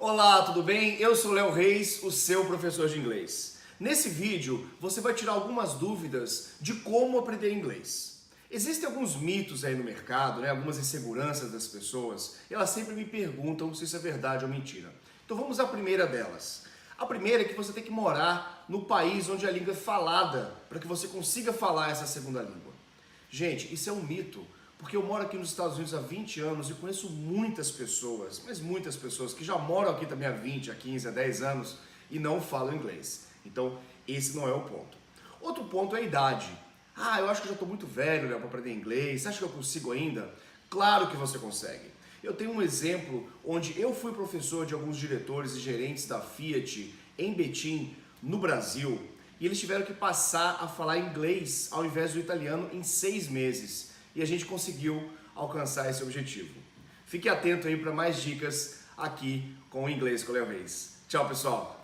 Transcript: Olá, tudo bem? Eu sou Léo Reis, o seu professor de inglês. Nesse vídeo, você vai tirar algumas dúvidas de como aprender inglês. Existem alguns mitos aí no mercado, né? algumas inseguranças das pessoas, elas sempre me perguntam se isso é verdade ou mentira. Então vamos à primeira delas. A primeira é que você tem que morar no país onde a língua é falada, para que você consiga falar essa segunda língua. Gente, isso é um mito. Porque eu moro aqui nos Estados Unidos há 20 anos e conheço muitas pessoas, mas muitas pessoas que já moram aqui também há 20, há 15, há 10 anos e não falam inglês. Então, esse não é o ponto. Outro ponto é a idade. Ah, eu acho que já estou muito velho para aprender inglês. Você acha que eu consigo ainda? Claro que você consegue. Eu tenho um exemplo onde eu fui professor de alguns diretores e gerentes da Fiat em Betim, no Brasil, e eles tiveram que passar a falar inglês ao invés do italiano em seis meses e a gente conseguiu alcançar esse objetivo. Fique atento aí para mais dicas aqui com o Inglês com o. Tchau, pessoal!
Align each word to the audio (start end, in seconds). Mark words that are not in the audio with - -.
Olá, 0.00 0.42
tudo 0.42 0.62
bem? 0.62 0.94
Eu 1.00 1.16
sou 1.16 1.32
Léo 1.32 1.50
Reis, 1.50 2.04
o 2.04 2.12
seu 2.12 2.44
professor 2.44 2.88
de 2.88 2.96
inglês. 2.96 3.58
Nesse 3.80 4.08
vídeo, 4.08 4.70
você 4.80 5.00
vai 5.00 5.12
tirar 5.12 5.32
algumas 5.32 5.74
dúvidas 5.74 6.50
de 6.60 6.72
como 6.72 7.18
aprender 7.18 7.52
inglês. 7.52 8.20
Existem 8.48 8.88
alguns 8.88 9.16
mitos 9.16 9.64
aí 9.64 9.74
no 9.74 9.82
mercado, 9.82 10.40
né? 10.40 10.50
algumas 10.50 10.78
inseguranças 10.78 11.50
das 11.50 11.66
pessoas, 11.66 12.36
elas 12.48 12.70
sempre 12.70 12.94
me 12.94 13.04
perguntam 13.04 13.74
se 13.74 13.82
isso 13.82 13.96
é 13.96 13.98
verdade 13.98 14.44
ou 14.44 14.50
mentira. 14.50 14.94
Então 15.24 15.36
vamos 15.36 15.58
à 15.58 15.66
primeira 15.66 16.06
delas. 16.06 16.62
A 16.96 17.04
primeira 17.04 17.42
é 17.42 17.44
que 17.44 17.56
você 17.56 17.72
tem 17.72 17.82
que 17.82 17.90
morar 17.90 18.66
no 18.68 18.84
país 18.84 19.28
onde 19.28 19.48
a 19.48 19.50
língua 19.50 19.72
é 19.72 19.76
falada, 19.76 20.54
para 20.68 20.78
que 20.78 20.86
você 20.86 21.08
consiga 21.08 21.52
falar 21.52 21.90
essa 21.90 22.06
segunda 22.06 22.40
língua. 22.40 22.72
Gente, 23.28 23.74
isso 23.74 23.90
é 23.90 23.92
um 23.92 24.04
mito. 24.04 24.46
Porque 24.78 24.96
eu 24.96 25.02
moro 25.02 25.24
aqui 25.24 25.36
nos 25.36 25.50
Estados 25.50 25.74
Unidos 25.74 25.92
há 25.92 26.00
20 26.00 26.40
anos 26.40 26.70
e 26.70 26.74
conheço 26.74 27.10
muitas 27.10 27.70
pessoas, 27.70 28.40
mas 28.46 28.60
muitas 28.60 28.96
pessoas 28.96 29.34
que 29.34 29.44
já 29.44 29.58
moram 29.58 29.90
aqui 29.90 30.06
também 30.06 30.28
há 30.28 30.32
20, 30.32 30.70
há 30.70 30.74
15, 30.74 31.08
há 31.08 31.10
10 31.10 31.42
anos 31.42 31.76
e 32.10 32.18
não 32.18 32.40
falam 32.40 32.74
inglês. 32.74 33.26
Então, 33.44 33.78
esse 34.06 34.36
não 34.36 34.46
é 34.46 34.52
o 34.52 34.62
ponto. 34.62 34.96
Outro 35.40 35.64
ponto 35.64 35.96
é 35.96 35.98
a 35.98 36.02
idade. 36.02 36.48
Ah, 36.96 37.20
eu 37.20 37.28
acho 37.28 37.42
que 37.42 37.48
já 37.48 37.54
estou 37.54 37.66
muito 37.66 37.86
velho 37.86 38.28
para 38.28 38.36
aprender 38.38 38.72
inglês. 38.72 39.22
Você 39.22 39.28
acha 39.28 39.38
que 39.38 39.44
eu 39.44 39.48
consigo 39.48 39.92
ainda? 39.92 40.32
Claro 40.70 41.08
que 41.08 41.16
você 41.16 41.38
consegue. 41.38 41.90
Eu 42.22 42.34
tenho 42.34 42.52
um 42.52 42.62
exemplo 42.62 43.28
onde 43.44 43.78
eu 43.80 43.94
fui 43.94 44.12
professor 44.12 44.64
de 44.64 44.74
alguns 44.74 44.96
diretores 44.96 45.54
e 45.54 45.60
gerentes 45.60 46.06
da 46.06 46.20
Fiat 46.20 46.94
em 47.16 47.34
Betim, 47.34 47.96
no 48.22 48.38
Brasil, 48.38 49.00
e 49.40 49.46
eles 49.46 49.58
tiveram 49.58 49.84
que 49.84 49.92
passar 49.92 50.58
a 50.60 50.66
falar 50.66 50.98
inglês 50.98 51.68
ao 51.70 51.84
invés 51.84 52.12
do 52.12 52.18
italiano 52.18 52.68
em 52.72 52.82
seis 52.82 53.28
meses 53.28 53.90
e 54.18 54.22
a 54.22 54.26
gente 54.26 54.44
conseguiu 54.44 55.08
alcançar 55.32 55.88
esse 55.88 56.02
objetivo. 56.02 56.52
Fique 57.06 57.28
atento 57.28 57.68
aí 57.68 57.76
para 57.76 57.92
mais 57.92 58.20
dicas 58.20 58.80
aqui 58.96 59.56
com 59.70 59.84
o 59.84 59.88
Inglês 59.88 60.24
com 60.24 60.32
o. 60.32 60.98
Tchau, 61.08 61.28
pessoal! 61.28 61.77